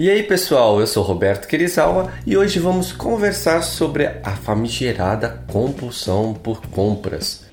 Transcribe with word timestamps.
E 0.00 0.08
aí 0.08 0.22
pessoal, 0.22 0.80
eu 0.80 0.86
sou 0.86 1.02
Roberto 1.02 1.46
Querizawa 1.46 2.10
e 2.26 2.34
hoje 2.34 2.58
vamos 2.58 2.90
conversar 2.90 3.60
sobre 3.60 4.06
a 4.06 4.30
famigerada 4.30 5.44
compulsão 5.52 6.32
por 6.32 6.62
compras. 6.68 7.44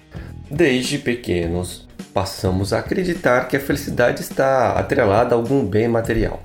Desde 0.49 0.97
pequenos, 0.97 1.85
passamos 2.13 2.71
a 2.71 2.79
acreditar 2.79 3.49
que 3.49 3.57
a 3.57 3.59
felicidade 3.59 4.21
está 4.21 4.79
atrelada 4.79 5.35
a 5.35 5.37
algum 5.37 5.65
bem 5.65 5.89
material. 5.89 6.41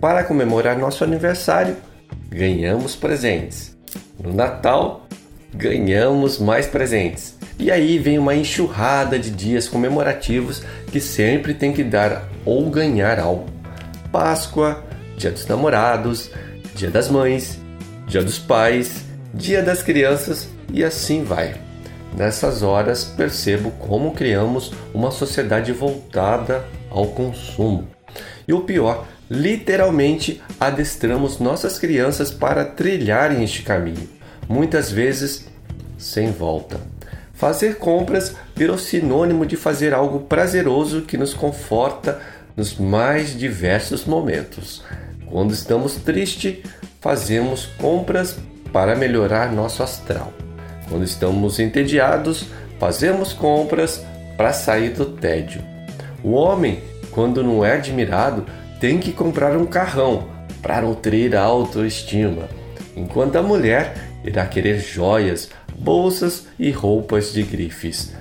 Para 0.00 0.24
comemorar 0.24 0.78
nosso 0.78 1.04
aniversário, 1.04 1.76
ganhamos 2.30 2.96
presentes. 2.96 3.76
No 4.18 4.32
Natal, 4.32 5.06
ganhamos 5.54 6.38
mais 6.38 6.66
presentes. 6.66 7.36
E 7.58 7.70
aí 7.70 7.98
vem 7.98 8.18
uma 8.18 8.34
enxurrada 8.34 9.18
de 9.18 9.28
dias 9.28 9.68
comemorativos 9.68 10.62
que 10.90 10.98
sempre 10.98 11.52
tem 11.52 11.74
que 11.74 11.84
dar 11.84 12.26
ou 12.42 12.70
ganhar 12.70 13.20
algo. 13.20 13.44
Páscoa, 14.10 14.88
Dia 15.20 15.30
dos 15.30 15.46
Namorados, 15.46 16.30
Dia 16.74 16.90
das 16.90 17.10
Mães, 17.10 17.58
Dia 18.06 18.24
dos 18.24 18.38
Pais, 18.38 19.04
Dia 19.34 19.62
das 19.62 19.82
Crianças 19.82 20.48
e 20.72 20.82
assim 20.82 21.24
vai. 21.24 21.60
Nessas 22.16 22.62
horas 22.62 23.04
percebo 23.04 23.70
como 23.72 24.14
criamos 24.14 24.72
uma 24.94 25.10
sociedade 25.10 25.72
voltada 25.72 26.64
ao 26.88 27.08
consumo. 27.08 27.86
E 28.48 28.54
o 28.54 28.62
pior, 28.62 29.06
literalmente 29.30 30.42
adestramos 30.58 31.38
nossas 31.38 31.78
crianças 31.78 32.32
para 32.32 32.64
trilharem 32.64 33.44
este 33.44 33.60
caminho, 33.60 34.08
muitas 34.48 34.90
vezes 34.90 35.46
sem 35.98 36.32
volta. 36.32 36.80
Fazer 37.34 37.76
compras 37.76 38.34
virou 38.56 38.78
sinônimo 38.78 39.44
de 39.44 39.56
fazer 39.58 39.92
algo 39.92 40.20
prazeroso 40.20 41.02
que 41.02 41.18
nos 41.18 41.34
conforta 41.34 42.18
nos 42.56 42.78
mais 42.78 43.38
diversos 43.38 44.06
momentos. 44.06 44.82
Quando 45.30 45.52
estamos 45.52 45.94
tristes, 45.94 46.58
fazemos 47.00 47.66
compras 47.78 48.36
para 48.72 48.96
melhorar 48.96 49.52
nosso 49.52 49.82
astral. 49.82 50.32
Quando 50.88 51.04
estamos 51.04 51.60
entediados, 51.60 52.46
fazemos 52.78 53.32
compras 53.32 54.04
para 54.36 54.52
sair 54.52 54.90
do 54.90 55.06
tédio. 55.06 55.62
O 56.24 56.32
homem, 56.32 56.82
quando 57.12 57.42
não 57.42 57.64
é 57.64 57.74
admirado, 57.74 58.44
tem 58.80 58.98
que 58.98 59.12
comprar 59.12 59.56
um 59.56 59.66
carrão 59.66 60.28
para 60.60 60.80
nutrir 60.80 61.36
a 61.36 61.42
autoestima, 61.42 62.48
enquanto 62.96 63.36
a 63.36 63.42
mulher 63.42 63.94
irá 64.24 64.44
querer 64.46 64.80
joias, 64.80 65.50
bolsas 65.78 66.46
e 66.58 66.70
roupas 66.70 67.32
de 67.32 67.42
grifes. 67.42 68.12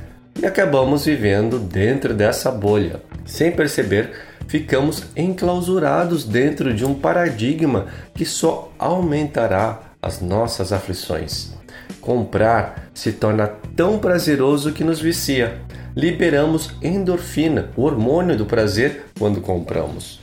E 0.41 0.45
acabamos 0.45 1.05
vivendo 1.05 1.59
dentro 1.59 2.13
dessa 2.13 2.51
bolha, 2.51 3.01
sem 3.25 3.51
perceber 3.51 4.11
ficamos 4.49 5.03
enclausurados 5.15 6.25
dentro 6.25 6.73
de 6.73 6.83
um 6.83 6.95
paradigma 6.95 7.85
que 8.15 8.25
só 8.25 8.73
aumentará 8.79 9.93
as 10.01 10.19
nossas 10.19 10.73
aflições. 10.73 11.53
Comprar 12.01 12.89
se 12.93 13.11
torna 13.11 13.47
tão 13.75 13.99
prazeroso 13.99 14.73
que 14.73 14.83
nos 14.83 14.99
vicia. 14.99 15.61
Liberamos 15.95 16.71
endorfina, 16.81 17.69
o 17.77 17.83
hormônio 17.83 18.35
do 18.35 18.45
prazer, 18.45 19.05
quando 19.19 19.39
compramos. 19.39 20.19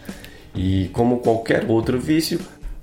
E, 0.54 0.90
como 0.92 1.18
qualquer 1.18 1.64
outro 1.68 2.00
vício, 2.00 2.40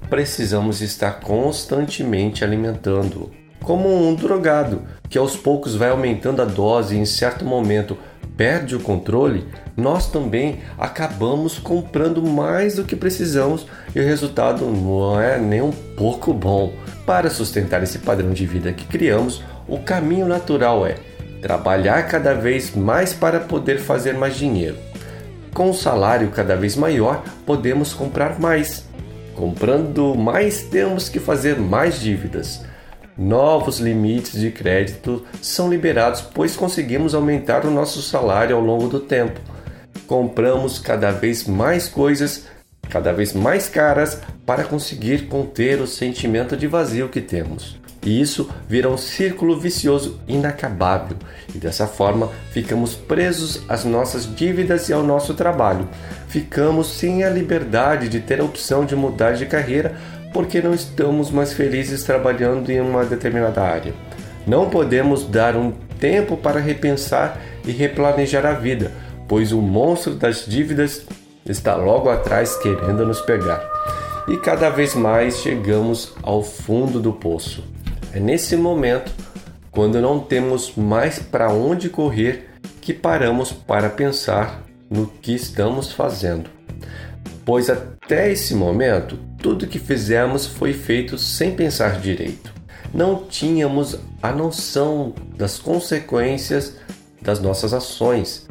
precisamos 0.10 0.82
estar 0.82 1.20
constantemente 1.20 2.44
alimentando-o. 2.46 3.32
Como 3.62 3.90
um 3.90 4.16
drogado, 4.16 4.84
que 5.10 5.18
aos 5.18 5.36
poucos 5.36 5.76
vai 5.76 5.90
aumentando 5.90 6.42
a 6.42 6.46
dose 6.46 6.96
e 6.96 7.00
em 7.00 7.06
certo 7.06 7.44
momento 7.44 7.98
perde 8.36 8.76
o 8.76 8.80
controle, 8.80 9.46
nós 9.76 10.10
também 10.10 10.60
acabamos 10.78 11.58
comprando 11.58 12.22
mais 12.22 12.76
do 12.76 12.84
que 12.84 12.96
precisamos 12.96 13.66
e 13.96 14.00
o 14.00 14.06
resultado 14.06 14.66
não 14.66 15.20
é 15.20 15.38
nem 15.38 15.62
um 15.62 15.72
pouco 15.72 16.34
bom. 16.34 16.74
Para 17.06 17.30
sustentar 17.30 17.84
esse 17.84 18.00
padrão 18.00 18.32
de 18.32 18.46
vida 18.46 18.72
que 18.72 18.86
criamos, 18.86 19.44
o 19.68 19.80
caminho 19.80 20.28
natural 20.28 20.86
é 20.86 20.96
trabalhar 21.42 22.08
cada 22.08 22.34
vez 22.34 22.74
mais 22.74 23.14
para 23.14 23.40
poder 23.40 23.80
fazer 23.80 24.14
mais 24.14 24.36
dinheiro. 24.36 24.78
Com 25.54 25.70
um 25.70 25.74
salário 25.74 26.30
cada 26.30 26.56
vez 26.56 26.76
maior, 26.76 27.24
podemos 27.46 27.94
comprar 27.94 28.40
mais. 28.40 28.86
Comprando 29.36 30.16
mais, 30.16 30.64
temos 30.64 31.10
que 31.10 31.20
fazer 31.20 31.60
mais 31.60 32.00
dívidas. 32.00 32.62
Novos 33.18 33.80
limites 33.80 34.40
de 34.40 34.50
crédito 34.50 35.24
são 35.42 35.70
liberados, 35.70 36.22
pois 36.22 36.56
conseguimos 36.56 37.14
aumentar 37.14 37.66
o 37.66 37.72
nosso 37.72 38.02
salário 38.02 38.56
ao 38.56 38.62
longo 38.62 38.88
do 38.88 39.00
tempo. 39.00 39.40
Compramos 40.08 40.80
cada 40.80 41.12
vez 41.12 41.48
mais 41.48 41.88
coisas, 41.88 42.46
cada 42.90 43.14
vez 43.14 43.34
mais 43.34 43.70
caras, 43.70 44.20
para 44.46 44.64
conseguir 44.64 45.28
conter 45.28 45.80
o 45.80 45.88
sentimento 45.88 46.58
de 46.58 46.68
vazio 46.68 47.08
que 47.08 47.22
temos. 47.22 47.78
E 48.06 48.20
isso 48.20 48.50
vira 48.68 48.90
um 48.90 48.98
círculo 48.98 49.58
vicioso 49.58 50.20
inacabável, 50.28 51.16
e 51.54 51.58
dessa 51.58 51.88
forma 51.88 52.30
ficamos 52.52 52.96
presos 52.96 53.62
às 53.70 53.86
nossas 53.86 54.36
dívidas 54.36 54.90
e 54.90 54.94
ao 54.94 55.04
nosso 55.04 55.34
trabalho. 55.34 55.88
Ficamos 56.28 56.88
sem 56.88 57.24
a 57.24 57.30
liberdade 57.30 58.10
de 58.10 58.20
ter 58.20 58.42
a 58.42 58.44
opção 58.44 58.86
de 58.86 58.96
mudar 58.96 59.34
de 59.34 59.46
carreira 59.46 59.96
porque 60.34 60.62
não 60.62 60.74
estamos 60.74 61.30
mais 61.30 61.54
felizes 61.54 62.04
trabalhando 62.04 62.70
em 62.70 62.82
uma 62.82 63.06
determinada 63.06 63.62
área. 63.62 63.94
Não 64.46 64.70
podemos 64.70 65.26
dar 65.26 65.56
um 65.56 65.72
tempo 66.00 66.36
para 66.36 66.60
repensar 66.60 67.40
e 67.66 67.72
replanejar 67.72 68.46
a 68.46 68.54
vida, 68.54 68.92
pois 69.28 69.54
o 69.54 69.62
monstro 69.62 70.16
das 70.16 70.46
dívidas 70.46 71.06
está 71.46 71.76
logo 71.76 72.10
atrás 72.10 72.58
querendo 72.58 73.06
nos 73.06 73.22
pegar. 73.22 73.64
E 74.28 74.38
cada 74.38 74.70
vez 74.70 74.96
mais 74.96 75.38
chegamos 75.40 76.14
ao 76.22 76.42
fundo 76.44 77.00
do 77.00 77.14
poço. 77.14 77.64
É 78.14 78.20
nesse 78.20 78.56
momento, 78.56 79.12
quando 79.72 80.02
não 80.02 80.20
temos 80.20 80.74
mais 80.76 81.20
para 81.20 81.50
onde 81.52 81.90
correr, 81.90 82.50
que 82.82 82.94
paramos 82.94 83.52
para 83.52 83.90
pensar 83.90 84.64
no 84.90 85.08
que 85.08 85.34
estamos 85.34 85.92
fazendo. 85.92 86.50
Pois 87.46 87.70
até 87.70 88.32
esse 88.32 88.56
momento 88.56 89.20
tudo 89.42 89.68
que 89.68 89.80
fizemos 89.80 90.46
foi 90.46 90.74
feito 90.74 91.18
sem 91.18 91.56
pensar 91.56 92.00
direito. 92.00 92.54
Não 92.94 93.26
tínhamos 93.26 94.00
a 94.22 94.32
noção 94.32 95.14
das 95.36 95.60
consequências 95.60 96.76
das 97.22 97.40
nossas 97.40 97.74
ações. 97.74 98.48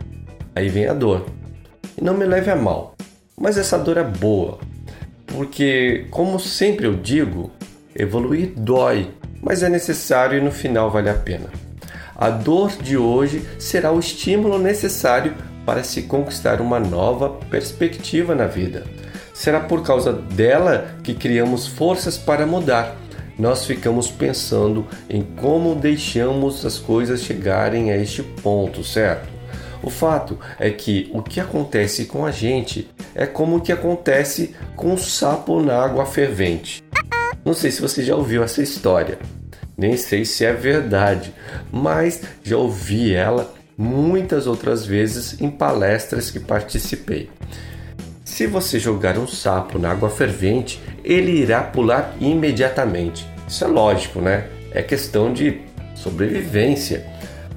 Aí 0.54 0.68
vem 0.68 0.86
a 0.86 0.94
dor. 0.94 1.26
E 1.96 2.02
não 2.02 2.14
me 2.14 2.24
leve 2.24 2.50
a 2.50 2.56
mal, 2.56 2.94
mas 3.38 3.58
essa 3.58 3.78
dor 3.78 3.98
é 3.98 4.04
boa, 4.04 4.58
porque, 5.26 6.06
como 6.10 6.40
sempre 6.40 6.86
eu 6.86 6.94
digo, 6.94 7.50
evoluir 7.94 8.52
dói, 8.56 9.10
mas 9.42 9.62
é 9.62 9.68
necessário 9.68 10.38
e 10.38 10.40
no 10.40 10.50
final 10.50 10.90
vale 10.90 11.10
a 11.10 11.14
pena. 11.14 11.50
A 12.16 12.30
dor 12.30 12.70
de 12.70 12.96
hoje 12.96 13.46
será 13.58 13.92
o 13.92 13.98
estímulo 13.98 14.58
necessário 14.58 15.34
para 15.64 15.84
se 15.84 16.02
conquistar 16.02 16.60
uma 16.60 16.78
nova 16.78 17.30
perspectiva 17.50 18.34
na 18.34 18.46
vida. 18.46 18.84
Será 19.32 19.60
por 19.60 19.82
causa 19.82 20.12
dela 20.12 20.94
que 21.02 21.14
criamos 21.14 21.66
forças 21.66 22.18
para 22.18 22.46
mudar. 22.46 22.96
Nós 23.38 23.64
ficamos 23.64 24.10
pensando 24.10 24.86
em 25.08 25.22
como 25.22 25.74
deixamos 25.74 26.64
as 26.66 26.78
coisas 26.78 27.22
chegarem 27.22 27.90
a 27.90 27.96
este 27.96 28.22
ponto, 28.22 28.84
certo? 28.84 29.28
O 29.82 29.90
fato 29.90 30.38
é 30.60 30.70
que 30.70 31.10
o 31.12 31.22
que 31.22 31.40
acontece 31.40 32.04
com 32.04 32.24
a 32.24 32.30
gente 32.30 32.88
é 33.14 33.26
como 33.26 33.56
o 33.56 33.60
que 33.60 33.72
acontece 33.72 34.54
com 34.76 34.94
o 34.94 34.98
sapo 34.98 35.60
na 35.60 35.82
água 35.82 36.06
fervente. 36.06 36.84
Não 37.44 37.52
sei 37.52 37.72
se 37.72 37.82
você 37.82 38.04
já 38.04 38.14
ouviu 38.14 38.44
essa 38.44 38.62
história, 38.62 39.18
nem 39.76 39.96
sei 39.96 40.24
se 40.24 40.44
é 40.44 40.52
verdade, 40.52 41.34
mas 41.72 42.22
já 42.44 42.56
ouvi 42.56 43.12
ela 43.12 43.52
muitas 43.76 44.46
outras 44.46 44.84
vezes 44.84 45.40
em 45.40 45.50
palestras 45.50 46.30
que 46.30 46.40
participei. 46.40 47.30
Se 48.24 48.46
você 48.46 48.78
jogar 48.78 49.18
um 49.18 49.26
sapo 49.26 49.78
na 49.78 49.90
água 49.90 50.08
fervente, 50.08 50.80
ele 51.04 51.32
irá 51.32 51.62
pular 51.62 52.14
imediatamente. 52.20 53.26
Isso 53.46 53.64
é 53.64 53.66
lógico, 53.66 54.20
né? 54.20 54.48
É 54.72 54.80
questão 54.80 55.32
de 55.32 55.60
sobrevivência. 55.94 57.06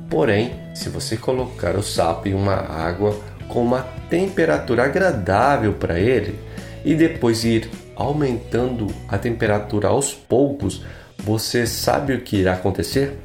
Porém, 0.09 0.53
se 0.73 0.89
você 0.89 1.15
colocar 1.15 1.75
o 1.75 1.83
sapo 1.83 2.27
em 2.27 2.33
uma 2.33 2.55
água 2.55 3.17
com 3.47 3.61
uma 3.61 3.81
temperatura 4.09 4.83
agradável 4.83 5.73
para 5.73 5.99
ele 5.99 6.37
e 6.83 6.93
depois 6.93 7.45
ir 7.45 7.69
aumentando 7.95 8.87
a 9.07 9.17
temperatura 9.17 9.87
aos 9.87 10.13
poucos, 10.13 10.83
você 11.17 11.65
sabe 11.65 12.13
o 12.13 12.21
que 12.21 12.37
irá 12.37 12.53
acontecer? 12.53 13.17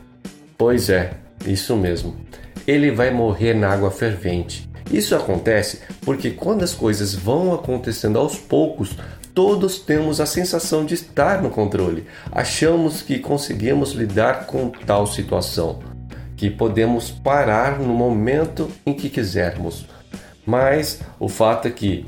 Pois 0.56 0.88
é, 0.88 1.14
isso 1.44 1.76
mesmo. 1.76 2.16
Ele 2.66 2.90
vai 2.90 3.10
morrer 3.10 3.54
na 3.54 3.68
água 3.70 3.90
fervente 3.90 4.70
isso 4.90 5.14
acontece 5.14 5.80
porque 6.04 6.30
quando 6.30 6.64
as 6.64 6.74
coisas 6.74 7.14
vão 7.14 7.54
acontecendo 7.54 8.18
aos 8.18 8.36
poucos, 8.36 8.96
todos 9.32 9.78
temos 9.78 10.20
a 10.20 10.26
sensação 10.26 10.84
de 10.84 10.94
estar 10.94 11.40
no 11.40 11.50
controle. 11.50 12.06
Achamos 12.32 13.00
que 13.00 13.20
conseguimos 13.20 13.92
lidar 13.92 14.46
com 14.46 14.68
tal 14.68 15.06
situação, 15.06 15.78
que 16.36 16.50
podemos 16.50 17.08
parar 17.08 17.78
no 17.78 17.94
momento 17.94 18.68
em 18.84 18.92
que 18.92 19.08
quisermos. 19.08 19.86
Mas 20.44 21.00
o 21.20 21.28
fato 21.28 21.68
é 21.68 21.70
que 21.70 22.06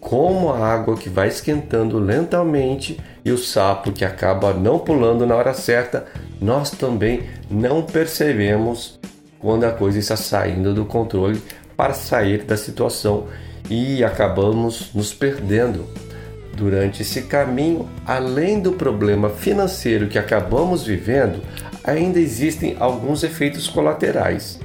como 0.00 0.50
a 0.50 0.58
água 0.58 0.96
que 0.96 1.08
vai 1.08 1.28
esquentando 1.28 1.98
lentamente 1.98 2.98
e 3.24 3.30
o 3.30 3.38
sapo 3.38 3.92
que 3.92 4.04
acaba 4.04 4.52
não 4.52 4.78
pulando 4.78 5.26
na 5.26 5.34
hora 5.36 5.54
certa, 5.54 6.06
nós 6.40 6.70
também 6.70 7.24
não 7.50 7.82
percebemos 7.82 8.98
quando 9.38 9.64
a 9.64 9.70
coisa 9.70 9.98
está 9.98 10.16
saindo 10.16 10.74
do 10.74 10.84
controle 10.84 11.42
para 11.76 11.92
sair 11.92 12.42
da 12.42 12.56
situação 12.56 13.26
e 13.68 14.02
acabamos 14.04 14.90
nos 14.94 15.12
perdendo. 15.12 15.86
Durante 16.54 17.02
esse 17.02 17.22
caminho, 17.22 17.88
além 18.06 18.60
do 18.60 18.72
problema 18.72 19.28
financeiro 19.28 20.08
que 20.08 20.18
acabamos 20.18 20.84
vivendo, 20.84 21.42
ainda 21.84 22.18
existem 22.18 22.76
alguns 22.80 23.22
efeitos 23.22 23.68
colaterais. 23.68 24.58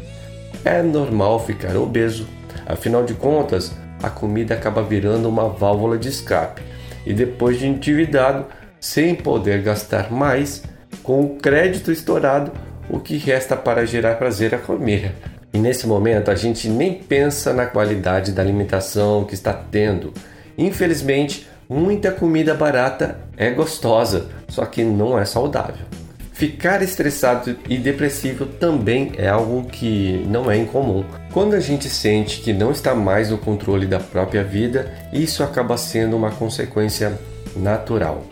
É 0.64 0.82
normal 0.82 1.44
ficar 1.46 1.76
obeso, 1.76 2.28
afinal 2.66 3.04
de 3.04 3.14
contas, 3.14 3.74
a 4.02 4.10
comida 4.10 4.54
acaba 4.54 4.82
virando 4.82 5.28
uma 5.28 5.50
válvula 5.50 5.98
de 5.98 6.08
escape 6.10 6.62
e 7.06 7.14
depois 7.14 7.60
de 7.60 7.68
endividado, 7.68 8.46
sem 8.80 9.14
poder 9.14 9.62
gastar 9.62 10.12
mais, 10.12 10.64
com 11.04 11.22
o 11.22 11.36
crédito 11.38 11.92
estourado, 11.92 12.52
o 12.92 13.00
que 13.00 13.18
resta 13.18 13.56
para 13.56 13.86
gerar 13.86 14.16
prazer 14.16 14.54
a 14.54 14.58
comer. 14.58 15.14
E 15.54 15.58
nesse 15.58 15.88
momento 15.88 16.30
a 16.30 16.36
gente 16.36 16.70
nem 16.70 16.94
pensa 16.94 17.54
na 17.54 17.66
qualidade 17.66 18.32
da 18.34 18.42
alimentação 18.42 19.24
que 19.24 19.34
está 19.34 19.54
tendo. 19.54 20.14
Infelizmente, 20.58 21.48
muita 21.70 22.12
comida 22.12 22.54
barata 22.54 23.18
é 23.38 23.50
gostosa, 23.50 24.28
só 24.48 24.66
que 24.66 24.84
não 24.84 25.18
é 25.18 25.26
saudável. 25.26 25.86
Ficar 26.34 26.82
estressado 26.82 27.56
e 27.70 27.78
depressivo 27.78 28.46
também 28.46 29.12
é 29.18 29.30
algo 29.30 29.64
que 29.66 30.26
não 30.28 30.50
é 30.50 30.58
incomum. 30.58 31.06
Quando 31.32 31.54
a 31.54 31.60
gente 31.60 31.88
sente 31.88 32.42
que 32.42 32.52
não 32.52 32.72
está 32.72 32.96
mais 32.96 33.30
no 33.30 33.38
controle 33.38 33.86
da 33.86 34.00
própria 34.00 34.44
vida, 34.44 34.92
isso 35.14 35.44
acaba 35.44 35.78
sendo 35.78 36.18
uma 36.18 36.32
consequência 36.32 37.18
natural. 37.56 38.24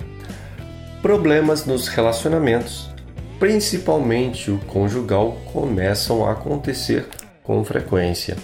Problemas 1.02 1.66
nos 1.66 1.88
relacionamentos, 1.88 2.89
principalmente 3.40 4.52
o 4.52 4.60
conjugal, 4.60 5.38
começam 5.52 6.26
a 6.26 6.34
acontecer 6.34 7.08
com 7.42 7.64
frequência. 7.64 8.36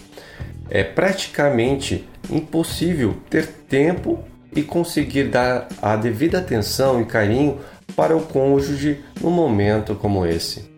É 0.70 0.84
praticamente 0.84 2.08
impossível 2.30 3.16
ter 3.30 3.46
tempo 3.46 4.24
e 4.56 4.64
conseguir 4.64 5.26
dar 5.26 5.68
a 5.82 5.96
devida 5.96 6.40
atenção 6.40 7.02
e 7.02 7.06
carinho 7.06 7.60
para 7.96 8.16
o 8.16 8.22
cônjuge 8.22 9.04
num 9.22 9.30
momento 9.30 9.94
como 9.96 10.26
esse. 10.26 10.74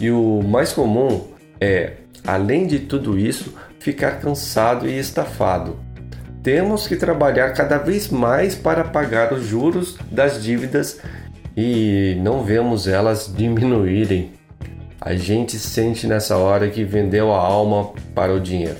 E 0.00 0.10
o 0.10 0.40
mais 0.42 0.72
comum 0.72 1.28
é, 1.60 1.94
além 2.24 2.66
de 2.66 2.78
tudo 2.80 3.18
isso, 3.18 3.54
ficar 3.78 4.20
cansado 4.20 4.88
e 4.88 4.98
estafado. 4.98 5.78
Temos 6.42 6.88
que 6.88 6.96
trabalhar 6.96 7.52
cada 7.52 7.78
vez 7.78 8.08
mais 8.08 8.54
para 8.54 8.82
pagar 8.82 9.32
os 9.32 9.46
juros 9.46 9.96
das 10.10 10.42
dívidas 10.42 10.98
e 11.56 12.16
não 12.20 12.42
vemos 12.42 12.86
elas 12.86 13.32
diminuírem. 13.36 14.30
A 15.00 15.14
gente 15.14 15.58
sente 15.58 16.06
nessa 16.06 16.36
hora 16.36 16.68
que 16.68 16.84
vendeu 16.84 17.32
a 17.32 17.38
alma 17.38 17.90
para 18.14 18.32
o 18.32 18.40
dinheiro. 18.40 18.78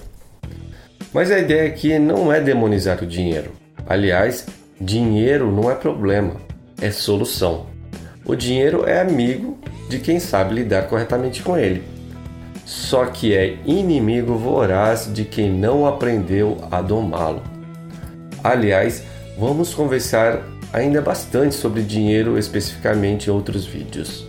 Mas 1.13 1.31
a 1.31 1.39
ideia 1.39 1.69
aqui 1.69 1.99
não 1.99 2.33
é 2.33 2.41
demonizar 2.41 3.03
o 3.03 3.07
dinheiro. 3.07 3.51
Aliás, 3.87 4.47
dinheiro 4.81 5.51
não 5.51 5.71
é 5.71 5.75
problema 5.75 6.37
é 6.83 6.91
solução. 6.91 7.67
O 8.25 8.35
dinheiro 8.35 8.85
é 8.85 9.01
amigo 9.01 9.57
de 9.89 10.01
quem 10.01 10.19
sabe 10.19 10.55
lidar 10.55 10.89
corretamente 10.89 11.41
com 11.41 11.57
ele. 11.57 11.85
Só 12.67 13.07
que 13.07 13.35
é 13.35 13.57
inimigo 13.65 14.35
voraz 14.35 15.09
de 15.13 15.25
quem 15.25 15.51
não 15.51 15.87
aprendeu 15.87 16.59
a 16.71 16.83
domá-lo. 16.83 17.43
Aliás, 18.43 19.05
vamos 19.39 19.73
conversar 19.73 20.43
ainda 20.73 21.01
bastante 21.01 21.55
sobre 21.55 21.83
dinheiro 21.83 22.39
especificamente 22.39 23.29
em 23.29 23.31
outros 23.33 23.67
vídeos. 23.67 24.27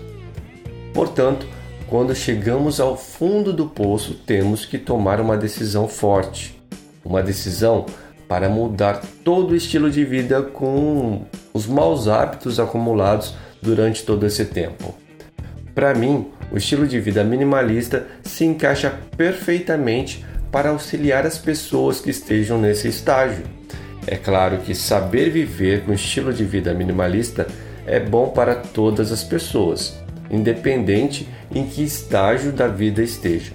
Portanto, 0.93 1.47
quando 1.87 2.15
chegamos 2.15 2.79
ao 2.79 2.97
fundo 2.97 3.53
do 3.53 3.67
poço, 3.67 4.15
temos 4.25 4.65
que 4.65 4.77
tomar 4.77 5.21
uma 5.21 5.37
decisão 5.37 5.87
forte. 5.87 6.59
Uma 7.03 7.21
decisão 7.21 7.85
para 8.27 8.49
mudar 8.49 9.01
todo 9.23 9.51
o 9.51 9.55
estilo 9.55 9.91
de 9.91 10.03
vida 10.03 10.41
com 10.41 11.25
os 11.53 11.67
maus 11.67 12.07
hábitos 12.07 12.59
acumulados 12.59 13.35
durante 13.61 14.03
todo 14.03 14.25
esse 14.25 14.45
tempo. 14.45 14.95
Para 15.75 15.93
mim, 15.93 16.27
o 16.51 16.57
estilo 16.57 16.87
de 16.87 16.99
vida 16.99 17.23
minimalista 17.23 18.07
se 18.23 18.45
encaixa 18.45 18.93
perfeitamente 19.17 20.25
para 20.51 20.69
auxiliar 20.69 21.25
as 21.25 21.37
pessoas 21.37 21.99
que 21.99 22.11
estejam 22.11 22.59
nesse 22.59 22.87
estágio. 22.87 23.43
É 24.05 24.15
claro 24.15 24.57
que 24.57 24.75
saber 24.75 25.29
viver 25.29 25.83
com 25.83 25.93
estilo 25.93 26.33
de 26.33 26.43
vida 26.43 26.73
minimalista 26.73 27.47
é 27.85 27.99
bom 27.99 28.29
para 28.29 28.55
todas 28.55 29.11
as 29.11 29.23
pessoas, 29.23 29.97
independente 30.29 31.27
em 31.53 31.65
que 31.65 31.83
estágio 31.83 32.51
da 32.51 32.67
vida 32.67 33.01
esteja. 33.01 33.53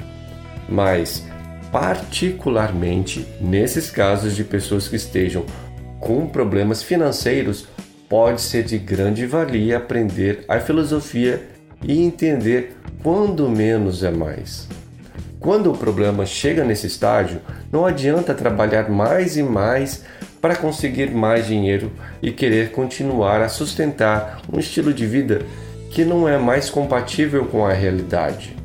Mas 0.68 1.26
particularmente 1.70 3.26
nesses 3.40 3.90
casos 3.90 4.34
de 4.34 4.44
pessoas 4.44 4.88
que 4.88 4.96
estejam 4.96 5.44
com 6.00 6.26
problemas 6.26 6.82
financeiros, 6.82 7.66
pode 8.08 8.40
ser 8.40 8.62
de 8.62 8.78
grande 8.78 9.26
valia 9.26 9.76
aprender 9.76 10.44
a 10.48 10.58
filosofia 10.60 11.42
e 11.82 12.00
entender 12.02 12.76
quando 13.02 13.48
menos 13.48 14.02
é 14.02 14.10
mais. 14.10 14.66
Quando 15.38 15.70
o 15.70 15.76
problema 15.76 16.26
chega 16.26 16.64
nesse 16.64 16.86
estágio, 16.86 17.40
não 17.70 17.86
adianta 17.86 18.34
trabalhar 18.34 18.88
mais 18.88 19.36
e 19.36 19.42
mais 19.42 20.04
para 20.40 20.56
conseguir 20.56 21.10
mais 21.10 21.46
dinheiro 21.46 21.90
e 22.22 22.30
querer 22.30 22.70
continuar 22.70 23.40
a 23.40 23.48
sustentar 23.48 24.40
um 24.52 24.58
estilo 24.58 24.92
de 24.92 25.06
vida 25.06 25.42
que 25.90 26.04
não 26.04 26.28
é 26.28 26.38
mais 26.38 26.70
compatível 26.70 27.46
com 27.46 27.66
a 27.66 27.72
realidade. 27.72 28.56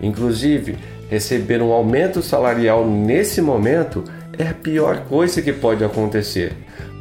Inclusive, 0.00 0.76
receber 1.08 1.60
um 1.60 1.72
aumento 1.72 2.22
salarial 2.22 2.86
nesse 2.86 3.40
momento 3.40 4.04
é 4.38 4.48
a 4.48 4.54
pior 4.54 5.00
coisa 5.04 5.42
que 5.42 5.52
pode 5.52 5.84
acontecer, 5.84 6.52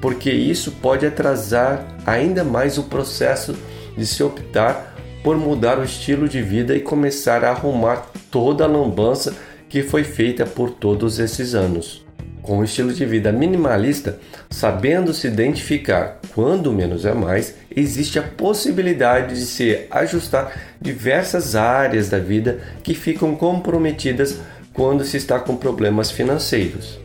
porque 0.02 0.32
isso 0.32 0.74
pode 0.82 1.06
atrasar 1.06 1.86
ainda 2.06 2.44
mais 2.44 2.78
o 2.78 2.84
processo 2.84 3.56
de 3.98 4.06
se 4.06 4.24
optar 4.24 4.96
por 5.24 5.38
mudar 5.38 5.80
o 5.80 5.84
estilo 5.84 6.28
de 6.28 6.42
vida 6.42 6.76
e 6.76 6.80
começar 6.80 7.44
a 7.44 7.52
arrumar 7.52 8.08
toda 8.32 8.64
a 8.64 8.68
lambança 8.68 9.36
que 9.68 9.84
foi 9.84 10.04
feita 10.04 10.46
por 10.46 10.72
todos 10.72 11.20
esses 11.20 11.54
anos. 11.54 12.09
Com 12.50 12.58
o 12.58 12.64
estilo 12.64 12.92
de 12.92 13.06
vida 13.06 13.32
minimalista, 13.32 14.18
sabendo 14.50 15.14
se 15.14 15.28
identificar 15.28 16.20
quando 16.34 16.74
menos 16.74 17.06
é 17.06 17.14
mais, 17.14 17.54
existe 17.76 18.18
a 18.18 18.24
possibilidade 18.24 19.36
de 19.36 19.46
se 19.46 19.86
ajustar 19.92 20.60
diversas 20.82 21.56
áreas 21.56 22.10
da 22.10 22.18
vida 22.18 22.60
que 22.82 22.96
ficam 22.96 23.36
comprometidas 23.36 24.40
quando 24.74 25.04
se 25.04 25.16
está 25.16 25.40
com 25.40 25.56
problemas 25.56 26.10
financeiros. 26.10 27.00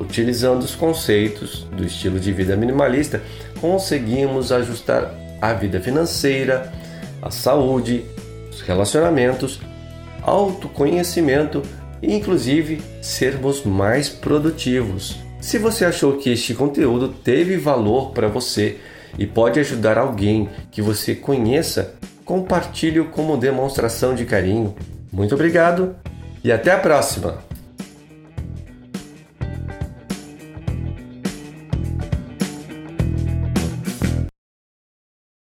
Utilizando 0.00 0.64
os 0.64 0.74
conceitos 0.74 1.64
do 1.76 1.86
estilo 1.86 2.18
de 2.18 2.32
vida 2.32 2.56
minimalista, 2.56 3.22
conseguimos 3.60 4.50
ajustar 4.50 5.14
a 5.40 5.52
vida 5.52 5.80
financeira, 5.80 6.72
a 7.22 7.30
saúde, 7.30 8.04
os 8.50 8.60
relacionamentos, 8.62 9.60
autoconhecimento 10.22 11.62
e, 12.02 12.14
inclusive, 12.14 12.82
sermos 13.00 13.64
mais 13.64 14.08
produtivos. 14.08 15.18
Se 15.40 15.58
você 15.58 15.84
achou 15.84 16.18
que 16.18 16.30
este 16.30 16.54
conteúdo 16.54 17.08
teve 17.08 17.56
valor 17.56 18.10
para 18.10 18.28
você 18.28 18.78
e 19.18 19.26
pode 19.26 19.60
ajudar 19.60 19.98
alguém 19.98 20.48
que 20.70 20.82
você 20.82 21.14
conheça, 21.14 21.94
compartilhe 22.24 23.02
como 23.04 23.36
demonstração 23.36 24.14
de 24.14 24.24
carinho. 24.24 24.74
Muito 25.12 25.34
obrigado 25.34 25.94
e 26.42 26.50
até 26.50 26.72
a 26.72 26.78
próxima! 26.78 27.51